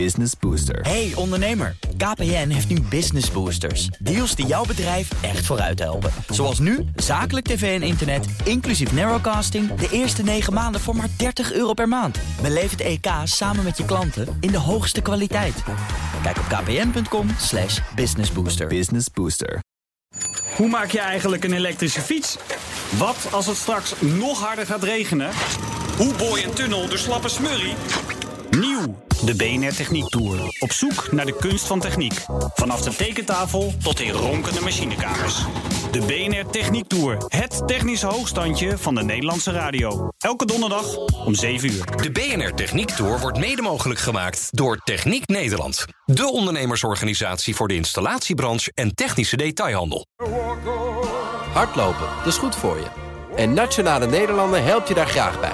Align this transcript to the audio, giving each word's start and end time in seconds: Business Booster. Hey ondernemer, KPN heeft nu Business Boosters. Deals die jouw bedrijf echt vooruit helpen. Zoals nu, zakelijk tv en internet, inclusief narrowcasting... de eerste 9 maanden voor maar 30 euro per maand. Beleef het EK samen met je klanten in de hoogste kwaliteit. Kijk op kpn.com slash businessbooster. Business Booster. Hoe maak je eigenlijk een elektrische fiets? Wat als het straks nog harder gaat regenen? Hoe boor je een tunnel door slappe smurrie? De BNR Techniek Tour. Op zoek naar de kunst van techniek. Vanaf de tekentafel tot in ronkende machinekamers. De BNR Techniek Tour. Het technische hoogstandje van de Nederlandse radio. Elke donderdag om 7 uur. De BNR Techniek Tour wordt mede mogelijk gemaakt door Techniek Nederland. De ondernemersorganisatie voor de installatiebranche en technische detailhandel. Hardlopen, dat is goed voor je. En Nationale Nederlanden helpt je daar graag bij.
Business 0.00 0.32
Booster. 0.40 0.80
Hey 0.80 1.12
ondernemer, 1.14 1.76
KPN 1.96 2.48
heeft 2.48 2.68
nu 2.68 2.80
Business 2.80 3.30
Boosters. 3.30 3.86
Deals 3.86 4.34
die 4.34 4.46
jouw 4.46 4.64
bedrijf 4.64 5.22
echt 5.22 5.46
vooruit 5.46 5.78
helpen. 5.78 6.10
Zoals 6.28 6.58
nu, 6.58 6.84
zakelijk 6.96 7.46
tv 7.46 7.80
en 7.80 7.86
internet, 7.86 8.26
inclusief 8.44 8.92
narrowcasting... 8.92 9.74
de 9.74 9.88
eerste 9.90 10.22
9 10.22 10.52
maanden 10.52 10.80
voor 10.80 10.96
maar 10.96 11.08
30 11.16 11.52
euro 11.52 11.72
per 11.72 11.88
maand. 11.88 12.18
Beleef 12.42 12.70
het 12.70 12.80
EK 12.80 13.06
samen 13.24 13.64
met 13.64 13.76
je 13.76 13.84
klanten 13.84 14.36
in 14.40 14.50
de 14.50 14.58
hoogste 14.58 15.00
kwaliteit. 15.00 15.62
Kijk 16.22 16.38
op 16.38 16.44
kpn.com 16.44 17.28
slash 17.38 17.80
businessbooster. 17.94 18.66
Business 18.66 19.06
Booster. 19.12 19.62
Hoe 20.56 20.68
maak 20.68 20.90
je 20.90 21.00
eigenlijk 21.00 21.44
een 21.44 21.52
elektrische 21.52 22.00
fiets? 22.00 22.38
Wat 22.98 23.28
als 23.30 23.46
het 23.46 23.56
straks 23.56 23.94
nog 24.00 24.40
harder 24.40 24.66
gaat 24.66 24.82
regenen? 24.82 25.30
Hoe 25.96 26.14
boor 26.14 26.38
je 26.38 26.44
een 26.44 26.54
tunnel 26.54 26.88
door 26.88 26.98
slappe 26.98 27.28
smurrie? 27.28 27.74
De 29.24 29.34
BNR 29.34 29.74
Techniek 29.74 30.08
Tour. 30.08 30.56
Op 30.58 30.72
zoek 30.72 31.12
naar 31.12 31.26
de 31.26 31.36
kunst 31.36 31.66
van 31.66 31.80
techniek. 31.80 32.24
Vanaf 32.54 32.80
de 32.80 32.94
tekentafel 32.96 33.74
tot 33.82 34.00
in 34.00 34.10
ronkende 34.10 34.60
machinekamers. 34.60 35.44
De 35.90 36.00
BNR 36.00 36.50
Techniek 36.50 36.88
Tour. 36.88 37.16
Het 37.28 37.62
technische 37.66 38.06
hoogstandje 38.06 38.78
van 38.78 38.94
de 38.94 39.02
Nederlandse 39.02 39.50
radio. 39.50 40.08
Elke 40.18 40.46
donderdag 40.46 40.96
om 41.26 41.34
7 41.34 41.72
uur. 41.72 41.84
De 42.02 42.10
BNR 42.10 42.54
Techniek 42.54 42.90
Tour 42.90 43.20
wordt 43.20 43.38
mede 43.38 43.62
mogelijk 43.62 44.00
gemaakt 44.00 44.48
door 44.50 44.80
Techniek 44.84 45.26
Nederland. 45.26 45.84
De 46.04 46.30
ondernemersorganisatie 46.30 47.54
voor 47.54 47.68
de 47.68 47.74
installatiebranche 47.74 48.72
en 48.74 48.94
technische 48.94 49.36
detailhandel. 49.36 50.06
Hardlopen, 51.52 52.08
dat 52.16 52.26
is 52.26 52.36
goed 52.36 52.56
voor 52.56 52.76
je. 52.76 52.86
En 53.36 53.54
Nationale 53.54 54.06
Nederlanden 54.06 54.64
helpt 54.64 54.88
je 54.88 54.94
daar 54.94 55.08
graag 55.08 55.40
bij. 55.40 55.53